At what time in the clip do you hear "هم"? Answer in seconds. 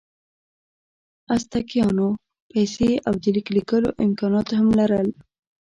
4.57-4.67